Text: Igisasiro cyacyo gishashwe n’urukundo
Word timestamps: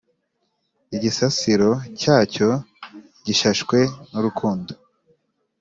Igisasiro 0.95 1.69
cyacyo 1.99 2.49
gishashwe 3.25 3.77
n’urukundo 4.11 4.71